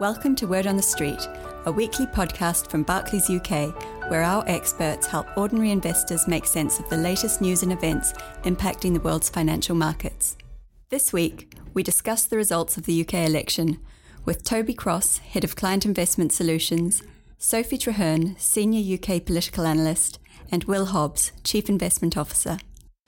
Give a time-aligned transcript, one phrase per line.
[0.00, 1.28] Welcome to Word on the Street,
[1.66, 3.72] a weekly podcast from Barclays UK,
[4.10, 8.12] where our experts help ordinary investors make sense of the latest news and events
[8.42, 10.36] impacting the world's financial markets.
[10.88, 13.78] This week, we discuss the results of the UK election
[14.24, 17.04] with Toby Cross, Head of Client Investment Solutions,
[17.38, 20.18] Sophie Traherne, Senior UK Political Analyst,
[20.50, 22.58] and Will Hobbs, Chief Investment Officer.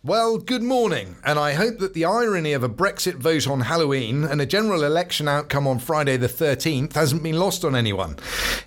[0.07, 4.23] Well, good morning, and I hope that the irony of a Brexit vote on Halloween
[4.23, 8.17] and a general election outcome on Friday the 13th hasn't been lost on anyone.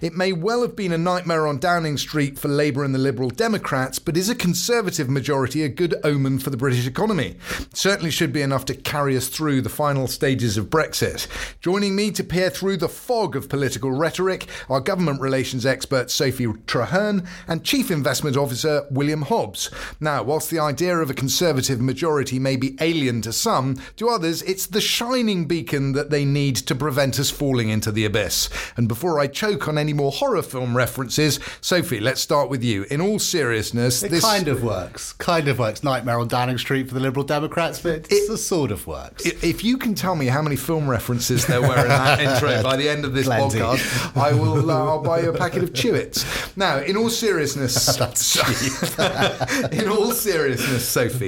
[0.02, 3.30] It may well have been a nightmare on Downing Street for Labour and the Liberal
[3.30, 7.38] Democrats, but is a Conservative majority a good omen for the British economy?
[7.74, 11.26] certainly should be enough to carry us through the final stages of Brexit.
[11.62, 16.48] Joining me to peer through the fog of political rhetoric are government relations expert Sophie
[16.48, 19.72] Traherne and Chief Investment Officer William Hobbs.
[20.02, 24.42] Now, whilst the idea of a Conservative majority may be alien to some, to others
[24.42, 28.50] it's the shining beacon that they need to prevent us falling into the abyss.
[28.76, 32.88] And before I choke on any more horror film references, Sophie, let's start with you.
[32.90, 35.14] In all seriousness, It this kind of works.
[35.14, 35.84] Kind of works.
[35.84, 39.24] Nightmare on Downing Street for the Liberal Democrats, but it's It- sort of works.
[39.28, 42.76] If you can tell me how many film references there were in that intro by
[42.76, 43.60] the end of this Plenty.
[43.60, 44.72] podcast, I will.
[44.72, 46.26] Uh, I'll buy you a packet of Chewits.
[46.58, 47.88] Now, in all seriousness,
[49.72, 51.19] in all seriousness, Sophie,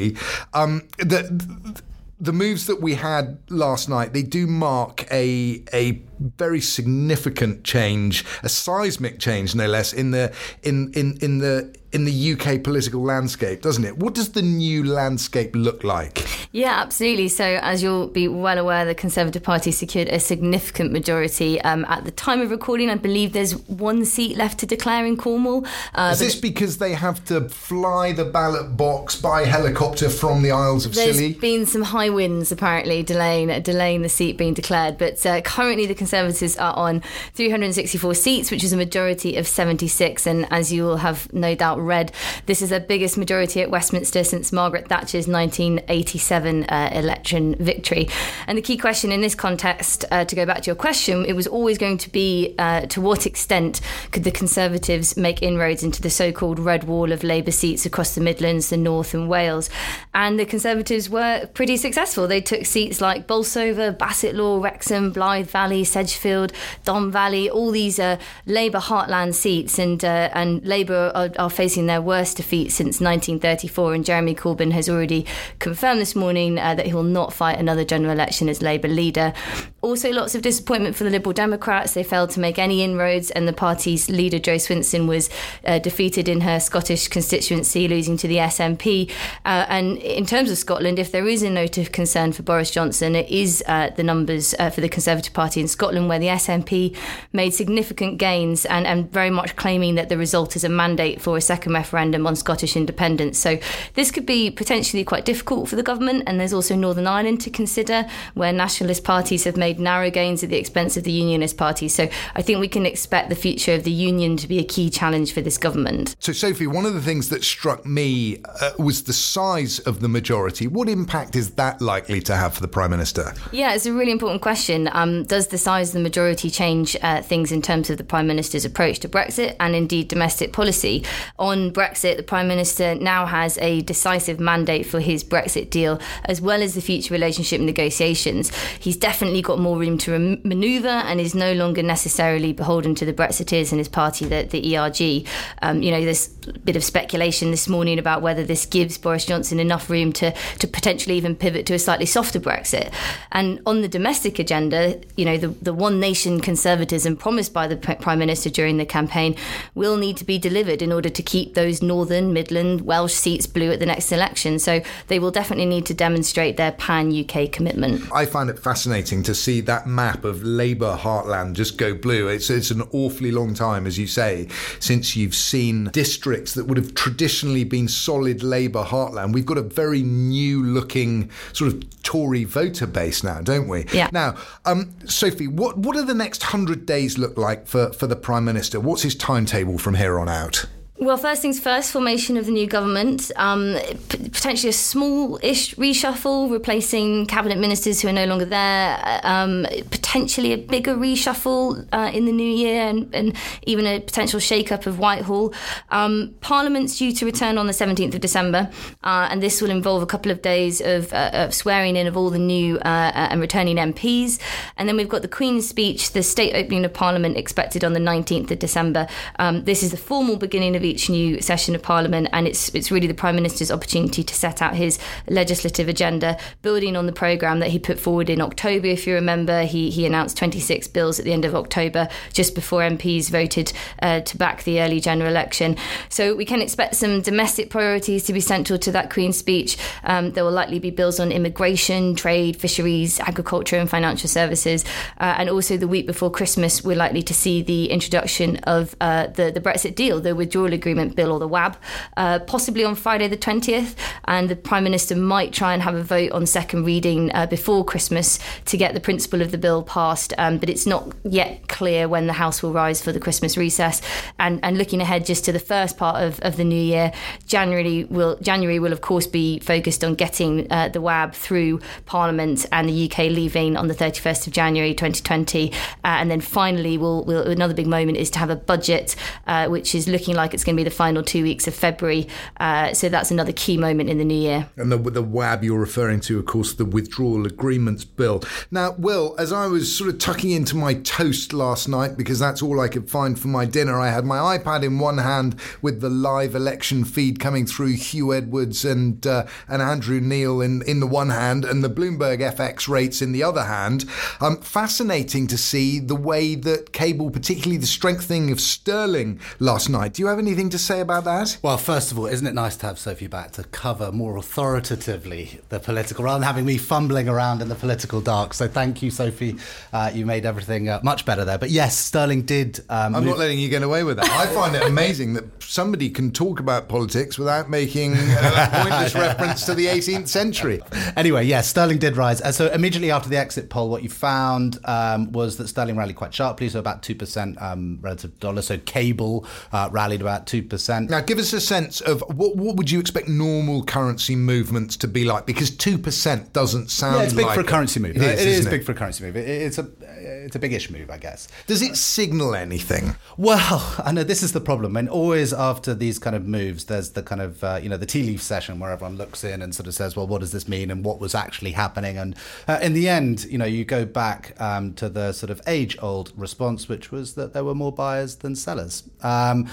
[0.53, 1.81] um, the.
[2.23, 6.03] The moves that we had last night, they do mark a a
[6.38, 10.31] very significant change, a seismic change, no less, in the
[10.62, 13.97] in in in the in the UK political landscape, doesn't it?
[13.97, 16.25] What does the new landscape look like?
[16.53, 17.28] Yeah, absolutely.
[17.28, 21.59] So, as you'll be well aware, the Conservative Party secured a significant majority.
[21.62, 25.17] Um, at the time of recording, I believe there's one seat left to declare in
[25.17, 25.66] Cornwall.
[25.94, 30.52] Uh, Is this because they have to fly the ballot box by helicopter from the
[30.52, 31.30] Isles of There's Scilly?
[31.31, 35.86] There's been some high winds apparently delaying delaying the seat being declared, but uh, currently
[35.86, 37.02] the Conservatives are on
[37.34, 40.25] 364 seats, which is a majority of 76.
[40.25, 42.12] And as you will have no doubt read,
[42.46, 48.09] this is the biggest majority at Westminster since Margaret Thatcher's 1987 uh, election victory.
[48.47, 51.34] And the key question in this context, uh, to go back to your question, it
[51.34, 53.81] was always going to be uh, to what extent
[54.12, 58.22] could the Conservatives make inroads into the so-called red wall of Labour seats across the
[58.22, 59.70] Midlands, the North, and Wales?
[60.14, 62.28] And the Conservatives were pretty successful.
[62.28, 66.52] They took seats like Bolsover, Bassetlaw, Wrexham, Blyth Valley, Sedgefield,
[66.84, 71.71] Don Valley, all these uh, Labour heartland seats, and uh, and Labour are, are facing
[71.78, 73.94] their worst defeat since 1934.
[73.94, 75.26] And Jeremy Corbyn has already
[75.59, 79.34] confirmed this morning uh, that he will not fight another general election as Labour leader.
[79.81, 81.96] Also, lots of disappointment for the Liberal Democrats.
[81.96, 85.28] They failed to make any inroads, and the party's leader, Jo Swinson, was
[85.66, 89.09] uh, defeated in her Scottish constituency, losing to the SNP.
[89.44, 92.70] Uh, and in terms of Scotland, if there is a note of concern for Boris
[92.70, 96.28] Johnson, it is uh, the numbers uh, for the Conservative Party in Scotland, where the
[96.28, 96.96] SNP
[97.34, 101.38] made significant gains and, and very much claiming that the result is a mandate for
[101.38, 103.40] a second referendum on Scottish independence.
[103.40, 103.58] So
[103.96, 106.25] this could be potentially quite difficult for the government.
[106.28, 108.06] And there's also Northern Ireland to consider,
[108.36, 111.88] where nationalist parties have made narrow gains at the expense of the unionist Party.
[111.88, 114.90] So I think we can expect the future of the union to be a key
[114.90, 116.16] challenge for this government.
[116.20, 120.08] So, Sophie, one of the things that struck me uh, was the size of the
[120.08, 120.68] majority.
[120.68, 123.34] What impact is that likely to have for the Prime Minister?
[123.52, 124.90] Yeah, it's a really important question.
[124.92, 128.28] Um, does the size of the majority change uh, things in terms of the Prime
[128.28, 131.03] Minister's approach to Brexit and indeed domestic policy?
[131.40, 136.42] On Brexit, the Prime Minister now has a decisive mandate for his Brexit deal as
[136.42, 138.56] well as the future relationship negotiations.
[138.80, 143.13] He's definitely got more room to manoeuvre and is no longer necessarily beholden to the
[143.13, 145.27] Brexiteers and his party, the, the ERG.
[145.61, 149.25] Um, you know, there's a bit of speculation this morning about whether this gives Boris
[149.25, 152.91] Johnson enough room to, to potentially even pivot to a slightly softer Brexit.
[153.31, 157.78] And on the domestic agenda, you know, the, the one nation conservatism promised by the
[157.78, 159.35] Prime Minister during the campaign
[159.75, 163.72] will need to be delivered in order to keep those Northern, Midland, Welsh seats blue
[163.72, 164.59] at the next election.
[164.59, 168.11] So they will definitely need to demonstrate their pan UK commitment.
[168.13, 172.29] I find it fascinating to see that map of Labour heartland just go blue.
[172.29, 174.47] It's, it's an awfully long time, as you say,
[174.79, 179.34] since you've seen districts that would have traditionally been solid Labour heartland.
[179.34, 183.85] We've got a very new looking sort of Tory voter base now, don't we?
[183.91, 184.09] Yeah.
[184.14, 188.16] Now, um, Sophie, what, what do the next 100 days look like for, for the
[188.16, 188.79] Prime Minister?
[188.79, 190.66] What's his timetable from here on out?
[191.02, 193.32] Well, first things first, formation of the new government.
[193.36, 193.76] Um,
[194.09, 199.20] p- potentially a small-ish reshuffle, replacing cabinet ministers who are no longer there.
[199.24, 199.66] Um,
[200.11, 204.85] potentially a bigger reshuffle uh, in the new year, and, and, even a potential shake-up
[204.85, 205.53] of Whitehall.
[205.90, 208.69] Um, Parliament's due to return on the 17th of December,
[209.05, 212.17] uh, and this will involve a couple of days of, uh, of swearing in of
[212.17, 214.37] all the new uh, uh, and returning MPs.
[214.75, 217.99] And then we've got the Queen's speech, the state opening of Parliament expected on the
[217.99, 219.07] 19th of December.
[219.40, 222.91] Um, this is the formal beginning of each new session of Parliament, and it's it's
[222.91, 224.99] really the Prime Minister's opportunity to set out his
[225.29, 228.87] legislative agenda, building on the programme that he put forward in October.
[228.87, 232.82] If you remember, he he announced 26 bills at the end of October, just before
[232.82, 235.78] MPs voted uh, to back the early general election.
[236.09, 239.78] So we can expect some domestic priorities to be central to that Queen's speech.
[240.03, 244.84] Um, there will likely be bills on immigration, trade, fisheries, agriculture, and financial services,
[245.20, 249.28] uh, and also the week before Christmas, we're likely to see the introduction of uh,
[249.28, 251.78] the the Brexit deal, the withdrawal agreement bill or the WAB,
[252.18, 253.96] uh, possibly on Friday the 20th.
[254.26, 257.84] And the Prime Minister might try and have a vote on second reading uh, before
[257.86, 260.34] Christmas to get the principle of the bill passed.
[260.38, 264.01] Um, but it's not yet clear when the House will rise for the Christmas recess.
[264.39, 267.12] And, and looking ahead just to the first part of, of the new year,
[267.46, 272.65] January will January will of course be focused on getting uh, the WAB through Parliament
[272.72, 275.74] and the UK leaving on the 31st of January 2020.
[275.74, 279.17] Uh, and then finally, we'll, we'll, another big moment is to have a budget,
[279.48, 282.29] uh, which is looking like it's going to be the final two weeks of February.
[282.62, 284.70] Uh, so that's another key moment in the new year.
[284.77, 288.41] And the, the WAB you're referring to, of course, the Withdrawal Agreements Bill.
[288.70, 292.62] Now, Will, as I was sort of tucking into my toast last night, because that's
[292.62, 296.01] all I could find for my dinner, I had my iPad in one hand with
[296.01, 301.00] the live election feed coming through Huw Edwards and uh, and Andrew Neil in, in
[301.00, 304.05] the one hand, and the Bloomberg FX rates in the other hand.
[304.39, 310.13] Um, fascinating to see the way that cable, particularly the strengthening of sterling last night.
[310.13, 311.57] Do you have anything to say about that?
[311.62, 315.60] Well, first of all, isn't it nice to have Sophie back to cover more authoritatively
[315.69, 318.53] the political rather than having me fumbling around in the political dark?
[318.53, 319.57] So thank you, Sophie.
[319.94, 321.58] Uh, you made everything uh, much better there.
[321.58, 322.79] But yes, Sterling did.
[322.89, 324.29] Um, I'm move- not letting you get away with that.
[324.29, 329.65] I find it amazing that somebody can talk about politics without making a pointless reference
[329.65, 330.82] to the 18th century.
[331.15, 332.41] Anyway, yes, Sterling did rise.
[332.41, 336.15] Uh, so immediately after the exit poll, what you found um, was that Sterling rallied
[336.15, 338.62] quite sharply, so about 2% um, relative to dollar.
[338.62, 341.10] So cable uh, rallied about 2%.
[341.10, 345.08] Now, give us a sense of what, what would you expect normal currency movements to
[345.08, 345.46] be like?
[345.46, 348.15] Because 2% doesn't sound yeah, it's big like for a currency move.
[348.15, 348.84] It is, it is big it?
[348.84, 349.38] for a currency move.
[349.38, 351.48] It, it's a it's a big-ish move, I guess.
[351.67, 353.15] Does it signal anything?
[353.38, 354.96] Well, I know this is the problem.
[354.98, 358.05] And always after these kind of moves, there's the kind of, uh, you know, the
[358.05, 360.67] tea leaf session where everyone looks in and sort of says, well, what does this
[360.67, 362.17] mean and what was actually happening?
[362.17, 362.36] And
[362.67, 366.31] uh, in the end, you know, you go back um, to the sort of age-old
[366.36, 369.03] response, which was that there were more buyers than sellers.
[369.22, 369.69] Um,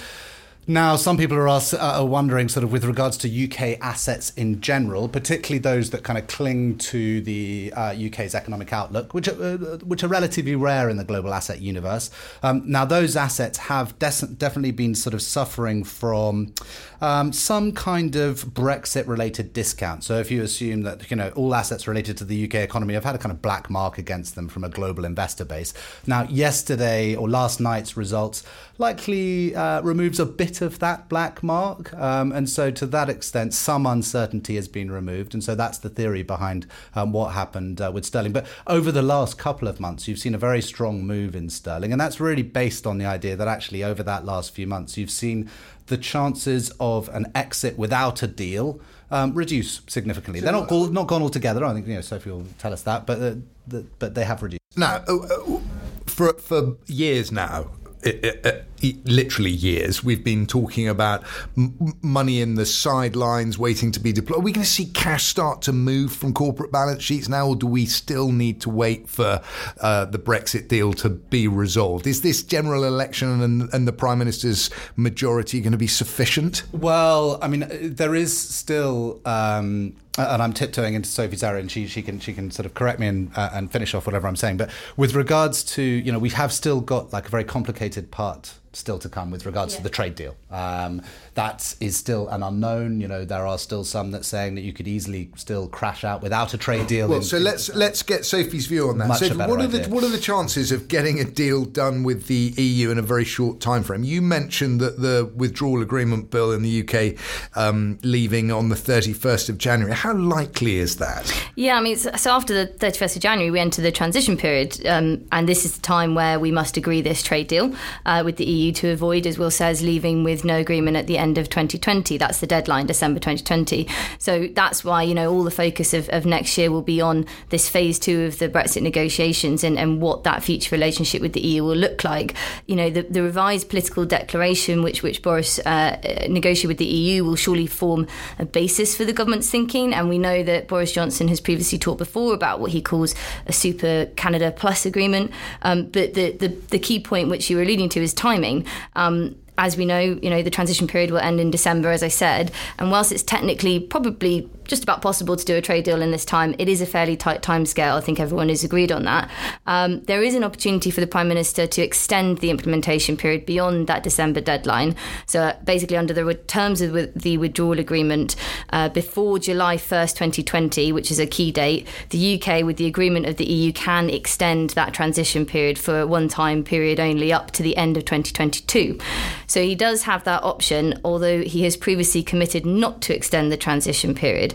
[0.71, 5.09] now, some people are, uh, wondering, sort of, with regards to UK assets in general,
[5.09, 9.79] particularly those that kind of cling to the uh, UK's economic outlook, which are, uh,
[9.79, 12.11] which are relatively rare in the global asset universe.
[12.43, 16.53] Um, now, those assets have des- definitely been sort of suffering from
[17.01, 20.05] um, some kind of Brexit-related discount.
[20.05, 23.05] So, if you assume that you know all assets related to the UK economy have
[23.05, 25.73] had a kind of black mark against them from a global investor base.
[26.07, 28.45] Now, yesterday or last night's results
[28.79, 31.93] likely uh, removes a bit of that black mark.
[31.95, 35.35] Um, and so, to that extent, some uncertainty has been removed.
[35.35, 38.33] And so, that's the theory behind um, what happened uh, with sterling.
[38.33, 41.93] But over the last couple of months, you've seen a very strong move in sterling.
[41.93, 45.11] And that's really based on the idea that actually, over that last few months, you've
[45.11, 45.51] seen
[45.89, 48.81] the chances of an exit without a deal.
[49.11, 50.41] Um, reduce significantly.
[50.41, 51.65] They're not not gone altogether.
[51.65, 53.35] I think you know Sophie will tell us that, but uh,
[53.67, 54.61] the, but they have reduced.
[54.77, 55.61] Now, uh, uh
[56.07, 57.71] for for years now,
[58.09, 58.65] it, it,
[59.05, 61.25] literally years, we've been talking about
[61.57, 64.39] m- money in the sidelines waiting to be deployed.
[64.39, 67.57] Are we going to see cash start to move from corporate balance sheets now, or
[67.57, 69.41] do we still need to wait for
[69.81, 72.07] uh, the Brexit deal to be resolved?
[72.07, 76.63] Is this general election and, and the Prime Minister's majority going to be sufficient?
[76.73, 79.21] Well, I mean, there is still.
[79.25, 82.75] Um, and I'm tiptoeing into Sophie's area, and she she can she can sort of
[82.75, 84.57] correct me and uh, and finish off whatever I'm saying.
[84.57, 88.55] But with regards to you know we have still got like a very complicated part
[88.73, 89.79] still to come with regards yeah.
[89.79, 90.37] to the trade deal.
[90.51, 91.03] Um,
[91.39, 93.01] that is still an unknown.
[93.01, 96.23] You know, there are still some that saying that you could easily still crash out
[96.23, 97.09] without a trade deal.
[97.09, 99.17] Well, in, so let's let's get Sophie's view on that.
[99.17, 102.53] Sophie, what are the what are the chances of getting a deal done with the
[102.57, 104.05] EU in a very short time frame?
[104.05, 107.19] You mentioned that the withdrawal agreement bill in the UK
[107.57, 109.95] um, leaving on the 31st of January.
[109.95, 111.33] How likely is that?
[111.57, 115.25] Yeah, I mean, so after the 31st of January, we enter the transition period, um,
[115.33, 117.75] and this is the time where we must agree this trade deal
[118.07, 121.07] uh, with the EU EU to avoid, as Will says, leaving with no agreement at
[121.07, 122.17] the end of 2020.
[122.17, 123.87] That's the deadline, December 2020.
[124.19, 127.27] So that's why, you know, all the focus of, of next year will be on
[127.51, 131.41] this phase two of the Brexit negotiations and, and what that future relationship with the
[131.41, 132.35] EU will look like.
[132.67, 137.25] You know, the, the revised political declaration, which, which Boris uh, negotiated with the EU,
[137.25, 138.07] will surely form
[138.39, 139.93] a basis for the government's thinking.
[139.93, 143.15] And we know that Boris Johnson has previously talked before about what he calls
[143.47, 145.33] a super Canada Plus agreement.
[145.63, 148.67] Um, but the, the, the key point which you were alluding to is timing.
[148.95, 152.09] Um, as we know, you know, the transition period will end in December, as I
[152.09, 152.53] said.
[152.79, 156.25] And whilst it's technically probably just about possible to do a trade deal in this
[156.25, 156.55] time.
[156.59, 157.97] It is a fairly tight timescale.
[157.97, 159.31] I think everyone has agreed on that.
[159.67, 163.87] Um, there is an opportunity for the Prime Minister to extend the implementation period beyond
[163.87, 164.95] that December deadline.
[165.27, 168.37] So uh, basically, under the terms of the withdrawal agreement,
[168.71, 173.27] uh, before July 1st, 2020, which is a key date, the UK, with the agreement
[173.27, 177.51] of the EU, can extend that transition period for a one time period only up
[177.53, 178.99] to the end of 2022.
[179.47, 183.57] So he does have that option, although he has previously committed not to extend the
[183.57, 184.55] transition period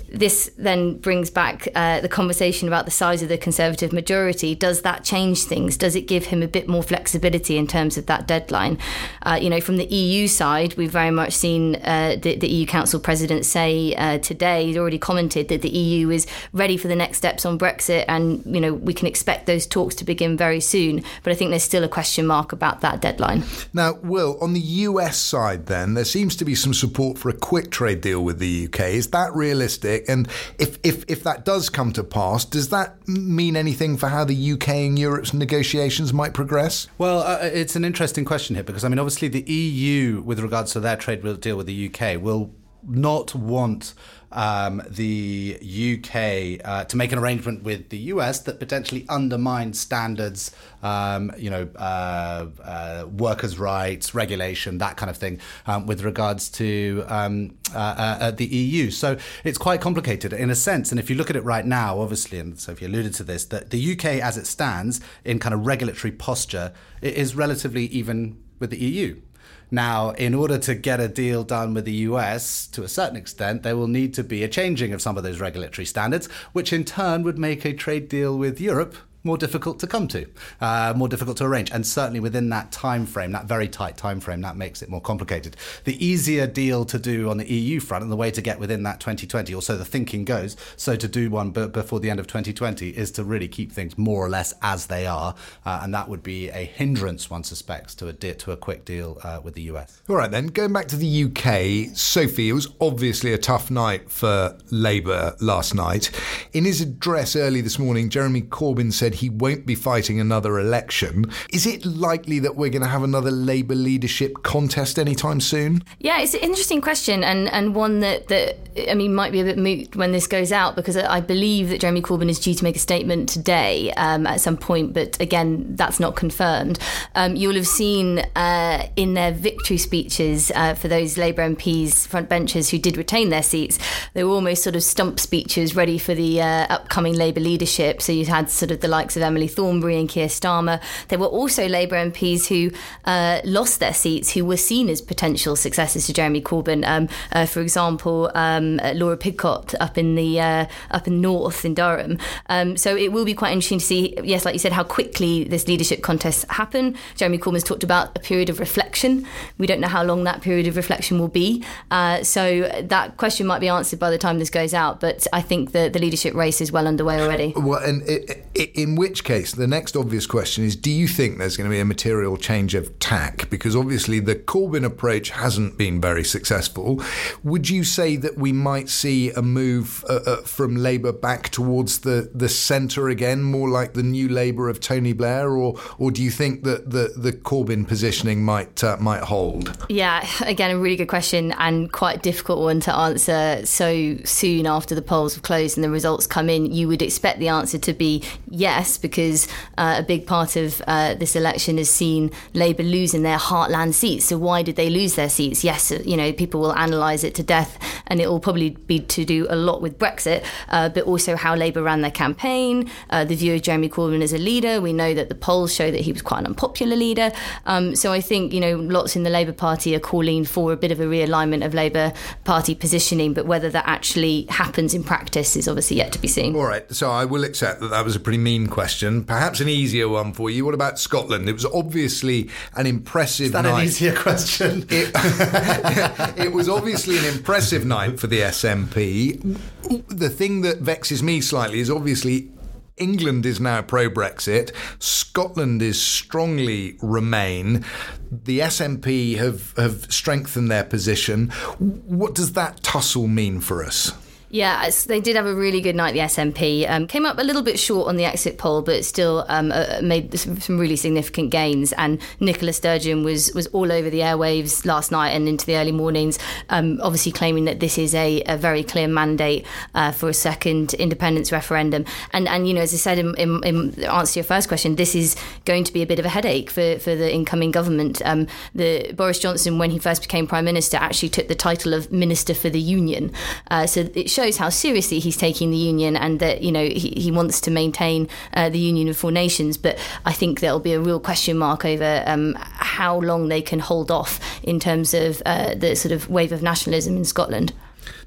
[0.11, 4.53] this then brings back uh, the conversation about the size of the Conservative majority.
[4.53, 5.77] Does that change things?
[5.77, 8.77] Does it give him a bit more flexibility in terms of that deadline?
[9.23, 12.65] Uh, you know, from the EU side, we've very much seen uh, the, the, EU
[12.65, 16.95] Council President say uh, today, he's already commented that the EU is ready for the
[16.95, 20.59] next steps on Brexit, and you know we can expect those talks to begin very
[20.59, 21.03] soon.
[21.23, 23.43] But I think there's still a question mark about that deadline.
[23.73, 27.33] Now, Will, on the US side, then there seems to be some support for a
[27.33, 28.79] quick trade deal with the UK.
[28.91, 30.00] Is that realistic?
[30.07, 30.27] And
[30.59, 34.51] if, if, if that does come to pass, does that mean anything for how the
[34.53, 36.87] UK and Europe's negotiations might progress?
[36.97, 40.73] Well, uh, it's an interesting question here because, I mean, obviously the EU, with regards
[40.73, 42.51] to their trade deal with the UK, will
[42.83, 43.93] not want
[44.31, 50.51] um, the UK uh, to make an arrangement with the US that potentially undermines standards,
[50.83, 56.49] um, you know, uh, uh, workers' rights, regulation, that kind of thing, um, with regards
[56.49, 58.91] to um, uh, uh, uh, the EU.
[58.91, 60.91] So it's quite complicated in a sense.
[60.91, 63.69] And if you look at it right now, obviously, and Sophie alluded to this, that
[63.69, 68.77] the UK as it stands in kind of regulatory posture is relatively even with the
[68.77, 69.21] EU.
[69.69, 73.63] Now, in order to get a deal done with the US to a certain extent,
[73.63, 76.83] there will need to be a changing of some of those regulatory standards, which in
[76.83, 80.27] turn would make a trade deal with Europe more difficult to come to,
[80.59, 84.19] uh, more difficult to arrange, and certainly within that time frame, that very tight time
[84.19, 85.55] frame, that makes it more complicated.
[85.83, 88.83] The easier deal to do on the EU front, and the way to get within
[88.83, 92.19] that 2020, or so the thinking goes, so to do one b- before the end
[92.19, 95.35] of 2020 is to really keep things more or less as they are,
[95.65, 98.85] uh, and that would be a hindrance, one suspects, to a de- to a quick
[98.85, 100.01] deal uh, with the US.
[100.09, 104.09] All right, then going back to the UK, Sophie, it was obviously a tough night
[104.09, 106.09] for Labour last night.
[106.53, 110.59] In his address early this morning, Jeremy Corbyn said said he won't be fighting another
[110.59, 111.25] election.
[111.51, 115.83] Is it likely that we're going to have another Labour leadership contest anytime soon?
[115.99, 118.57] Yeah, it's an interesting question and, and one that, that,
[118.89, 121.81] I mean, might be a bit moot when this goes out because I believe that
[121.81, 125.75] Jeremy Corbyn is due to make a statement today um, at some point, but again,
[125.75, 126.79] that's not confirmed.
[127.15, 132.29] Um, you'll have seen uh, in their victory speeches uh, for those Labour MPs, front
[132.29, 133.77] benchers who did retain their seats,
[134.13, 138.01] they were almost sort of stump speeches ready for the uh, upcoming Labour leadership.
[138.01, 140.79] So you had sort of the likes of Emily Thornberry and Keir Starmer.
[141.07, 142.69] There were also Labour MPs who
[143.05, 146.85] uh, lost their seats, who were seen as potential successors to Jeremy Corbyn.
[146.85, 151.73] Um, uh, for example, um, Laura Pidcock up in the uh, up in North in
[151.73, 152.19] Durham.
[152.47, 155.45] Um, so it will be quite interesting to see, yes, like you said, how quickly
[155.45, 156.95] this leadership contest happen.
[157.15, 159.25] Jeremy Corbyn's talked about a period of reflection.
[159.57, 161.65] We don't know how long that period of reflection will be.
[161.89, 164.99] Uh, so that question might be answered by the time this goes out.
[164.99, 167.53] But I think the, the leadership race is well underway already.
[167.55, 171.37] Well, and it, it, in which case, the next obvious question is do you think
[171.37, 173.49] there's going to be a material change of tack?
[173.49, 177.01] Because obviously the Corbyn approach hasn't been very successful.
[177.41, 181.99] Would you say that we might see a move uh, uh, from Labour back towards
[181.99, 185.51] the, the centre again, more like the new Labour of Tony Blair?
[185.51, 189.85] Or, or do you think that the, the Corbyn positioning might, uh, might hold?
[189.87, 194.65] Yeah, again, a really good question and quite a difficult one to answer so soon
[194.65, 196.65] after the polls have closed and the results come in.
[196.65, 199.47] You would expect the answer to be yes, because
[199.77, 204.25] uh, a big part of uh, this election has seen Labour losing their heartland seats.
[204.25, 205.63] So why did they lose their seats?
[205.63, 209.25] Yes, you know, people will analyse it to death, and it will probably be to
[209.25, 213.35] do a lot with Brexit, uh, but also how Labour ran their campaign, uh, the
[213.35, 214.81] view of Jeremy Corbyn as a leader.
[214.81, 217.31] We know that the polls show that he was quite an unpopular leader.
[217.65, 220.77] Um, so I think, you know, lots in the Labour Party are calling for a
[220.77, 225.55] bit of a realignment of Labour Party positioning, but whether that actually happens in practice
[225.55, 226.55] is obviously yet to be seen.
[226.55, 229.69] All right, so I will accept that that was a pretty mean question, perhaps an
[229.69, 230.65] easier one for you.
[230.65, 231.47] What about Scotland?
[231.47, 233.81] It was obviously an impressive Is that night.
[233.81, 234.87] an easier question?
[234.89, 235.11] It,
[236.37, 239.59] it was obviously an impressive night for the SNP.
[240.07, 242.51] The thing that vexes me slightly is obviously
[242.97, 244.71] England is now pro Brexit.
[244.99, 247.83] Scotland is strongly Remain.
[248.31, 251.49] The SNP have, have strengthened their position.
[251.79, 254.11] What does that tussle mean for us?
[254.51, 256.11] Yeah, they did have a really good night.
[256.11, 259.45] The SNP um, came up a little bit short on the exit poll, but still
[259.47, 261.93] um, uh, made some really significant gains.
[261.93, 265.93] And Nicola Sturgeon was was all over the airwaves last night and into the early
[265.93, 269.65] mornings, um, obviously claiming that this is a, a very clear mandate
[269.95, 272.03] uh, for a second independence referendum.
[272.33, 274.97] And and you know, as I said in, in, in, answer to your first question,
[274.97, 278.21] this is going to be a bit of a headache for, for the incoming government.
[278.25, 282.11] Um, the Boris Johnson, when he first became prime minister, actually took the title of
[282.11, 283.31] Minister for the Union.
[283.69, 287.13] Uh, so it shows how seriously he's taking the union and that you know he,
[287.15, 289.77] he wants to maintain uh, the union of four nations.
[289.77, 293.79] But I think there'll be a real question mark over um, how long they can
[293.79, 297.73] hold off in terms of uh, the sort of wave of nationalism in Scotland.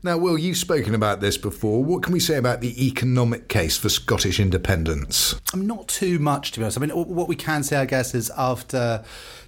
[0.04, 1.82] Now, Will, you've spoken about this before.
[1.82, 5.34] What can we say about the economic case for Scottish independence?
[5.54, 6.76] I'm not too much, to be honest.
[6.76, 9.02] I mean, what we can say, I guess, is after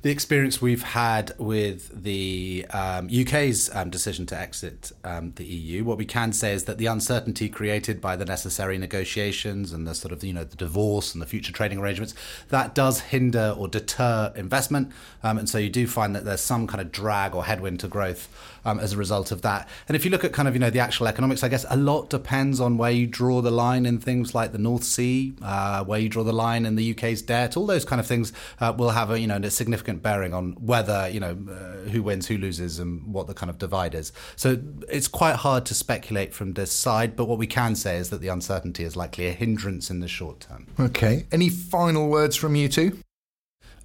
[0.06, 5.84] the experience we've had with the um, UK's um, decision to exit um, the EU,
[5.84, 9.96] what we can say is that the uncertainty created by the necessary negotiations and the
[9.96, 12.14] sort of you know the divorce and the future trading arrangements
[12.50, 14.92] that does hinder or deter investment,
[15.24, 17.88] um, and so you do find that there's some kind of drag or headwind to
[17.88, 18.28] growth
[18.64, 19.68] um, as a result of that.
[19.88, 21.76] And if you look at kind of you know the actual economics, I guess a
[21.76, 25.84] lot depends on where you draw the line in things like the North Sea, uh,
[25.84, 27.56] where you draw the line in the UK's debt.
[27.56, 30.52] All those kind of things uh, will have a you know a significant bearing on
[30.52, 34.12] whether you know uh, who wins, who loses, and what the kind of divide is.
[34.36, 37.16] So it's quite hard to speculate from this side.
[37.16, 40.08] But what we can say is that the uncertainty is likely a hindrance in the
[40.08, 40.66] short term.
[40.78, 41.26] Okay.
[41.32, 42.98] Any final words from you two?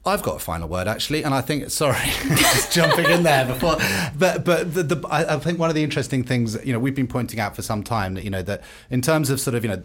[0.05, 1.97] I've got a final word actually, and I think sorry,
[2.35, 3.77] just jumping in there before,
[4.17, 6.95] but but the, the, I, I think one of the interesting things you know we've
[6.95, 9.63] been pointing out for some time that you know that in terms of sort of
[9.63, 9.83] you know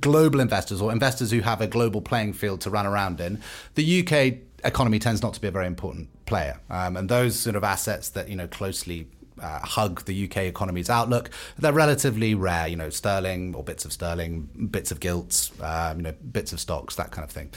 [0.00, 3.42] global investors or investors who have a global playing field to run around in,
[3.74, 7.54] the UK economy tends not to be a very important player, um, and those sort
[7.54, 9.08] of assets that you know closely
[9.42, 11.30] uh, hug the UK economy's outlook.
[11.58, 16.02] They're relatively rare, you know, sterling or bits of sterling, bits of gilts, um, you
[16.04, 17.50] know, bits of stocks, that kind of thing.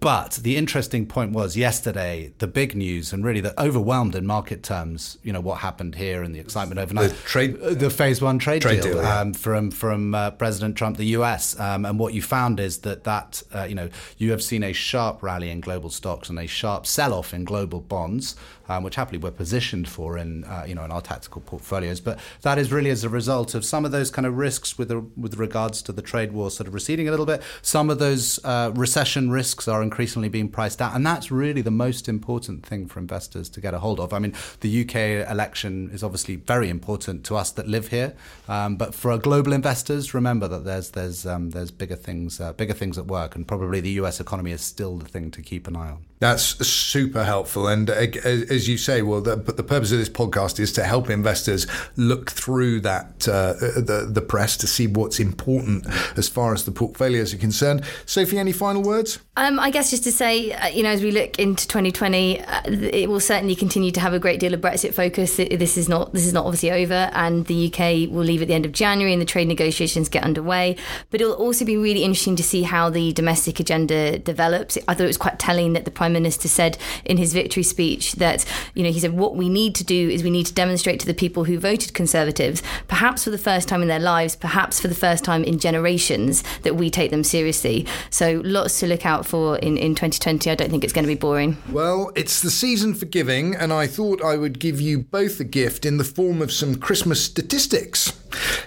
[0.00, 4.62] But the interesting point was yesterday, the big news and really the overwhelmed in market
[4.62, 7.10] terms, you know, what happened here and the excitement overnight.
[7.10, 9.20] The trade, uh, the phase one trade, trade deal, deal yeah.
[9.20, 13.04] um, from from uh, President Trump, the US, um, and what you found is that
[13.04, 16.46] that uh, you know you have seen a sharp rally in global stocks and a
[16.46, 18.36] sharp sell-off in global bonds,
[18.68, 22.00] um, which happily we're positioned for in uh, you know in our tactical portfolios.
[22.00, 24.88] But that is really as a result of some of those kind of risks with
[24.88, 27.42] the, with regards to the trade war sort of receding a little bit.
[27.62, 30.94] Some of those uh, recession risks are increasingly being priced out.
[30.94, 34.12] And that's really the most important thing for investors to get a hold of.
[34.12, 38.14] I mean, the UK election is obviously very important to us that live here.
[38.48, 42.52] Um, but for our global investors, remember that there's there's um, there's bigger things uh,
[42.52, 45.66] bigger things at work, and probably the US economy is still the thing to keep
[45.66, 46.04] an eye on.
[46.24, 50.58] That's super helpful, and uh, as you say, well, the, the purpose of this podcast
[50.58, 55.86] is to help investors look through that uh, the the press to see what's important
[56.16, 57.84] as far as the portfolios are concerned.
[58.06, 59.18] Sophie, any final words?
[59.36, 62.62] Um, I guess just to say, uh, you know, as we look into 2020, uh,
[62.68, 65.36] it will certainly continue to have a great deal of Brexit focus.
[65.36, 68.54] This is not this is not obviously over, and the UK will leave at the
[68.54, 70.76] end of January, and the trade negotiations get underway.
[71.10, 74.78] But it'll also be really interesting to see how the domestic agenda develops.
[74.88, 78.12] I thought it was quite telling that the Prime Minister said in his victory speech
[78.14, 81.00] that, you know, he said what we need to do is we need to demonstrate
[81.00, 84.80] to the people who voted Conservatives, perhaps for the first time in their lives, perhaps
[84.80, 87.86] for the first time in generations, that we take them seriously.
[88.08, 90.50] So lots to look out for in, in 2020.
[90.50, 91.58] I don't think it's going to be boring.
[91.70, 95.44] Well, it's the season for giving, and I thought I would give you both a
[95.44, 98.12] gift in the form of some Christmas statistics.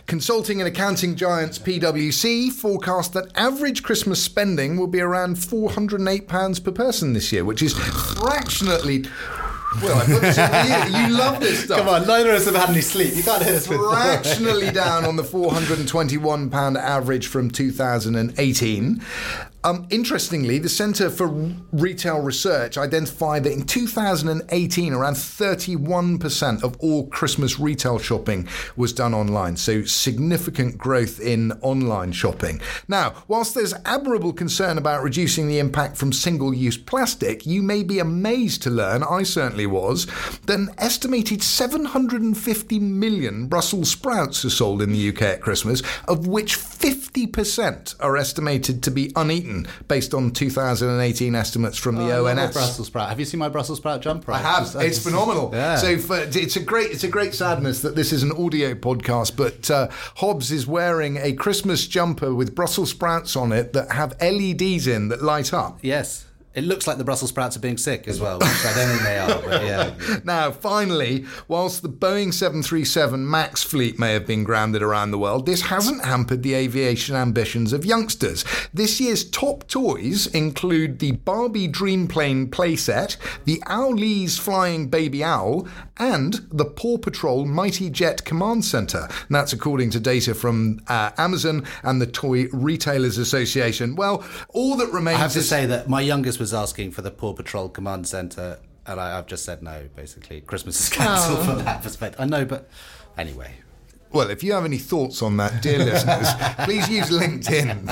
[0.05, 6.71] Consulting and accounting giants PwC forecast that average Christmas spending will be around £408 per
[6.71, 9.05] person this year, which is fractionally.
[9.81, 10.99] Well, I put this in you.
[10.99, 11.79] You love this stuff.
[11.79, 13.15] Come on, neither of us have had any sleep.
[13.15, 19.03] You can't hit us with Fractionally down on the £421 average from 2018.
[19.67, 21.27] Um, interestingly, the Centre for
[21.73, 29.13] Retail Research identified that in 2018, around 31% of all Christmas retail shopping was done
[29.13, 29.57] online.
[29.57, 32.61] So, significant growth in online shopping.
[32.87, 37.83] Now, whilst there's admirable concern about reducing the impact from single use plastic, you may
[37.83, 40.05] be amazed to learn, I certainly was,
[40.45, 46.25] that an estimated 750 million Brussels sprouts are sold in the UK at Christmas, of
[46.25, 49.56] which 50% are estimated to be uneaten
[49.87, 52.53] based on 2018 estimates from the Oh, I love a ONS.
[52.53, 53.09] Brussels sprout.
[53.09, 54.31] Have you seen my Brussels sprout jumper?
[54.31, 54.63] I have.
[54.63, 55.51] just- it's just- phenomenal.
[55.53, 55.77] Yeah.
[55.77, 59.35] So for, it's a great it's a great sadness that this is an audio podcast,
[59.37, 64.13] but uh, Hobbs is wearing a Christmas jumper with Brussels sprouts on it that have
[64.21, 65.79] LEDs in that light up.
[65.81, 66.25] yes.
[66.57, 69.03] It looks like the Brussels sprouts are being sick as well, which I don't think
[69.03, 69.41] they are.
[69.43, 69.93] But yeah.
[70.23, 75.45] Now, finally, whilst the Boeing 737 MAX fleet may have been grounded around the world,
[75.45, 78.43] this hasn't hampered the aviation ambitions of youngsters.
[78.73, 85.67] This year's top toys include the Barbie Dream Plane playset, the Owleez Flying Baby Owl,
[85.97, 89.07] and the Paw Patrol Mighty Jet Command Center.
[89.07, 93.95] And that's according to data from uh, Amazon and the Toy Retailers Association.
[93.95, 97.01] Well, all that remains I have to is say that my youngest was asking for
[97.01, 100.41] the Paw Patrol Command Centre, and I, I've just said no, basically.
[100.41, 101.61] Christmas is cancelled from oh.
[101.61, 102.19] that perspective.
[102.19, 102.69] I know, but
[103.17, 103.53] anyway.
[104.11, 106.27] Well, if you have any thoughts on that, dear listeners,
[106.65, 107.91] please use LinkedIn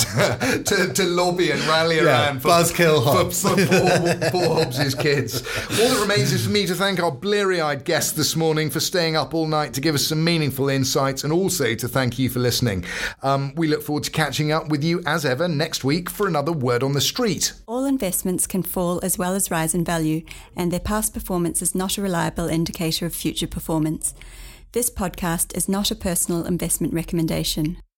[0.57, 3.41] to, to, to lobby and rally Yeah, around for, buzzkill for, Hobbs.
[3.41, 5.41] for poor, poor Hobbs' kids.
[5.79, 8.79] All that remains is for me to thank our bleary eyed guests this morning for
[8.79, 12.29] staying up all night to give us some meaningful insights and also to thank you
[12.29, 12.85] for listening.
[13.21, 16.51] Um, we look forward to catching up with you as ever next week for another
[16.53, 17.53] Word on the Street.
[17.67, 20.23] All investments can fall as well as rise in value,
[20.55, 24.13] and their past performance is not a reliable indicator of future performance.
[24.75, 27.77] This podcast is not a personal investment recommendation.